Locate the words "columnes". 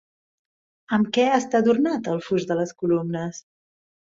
2.81-3.45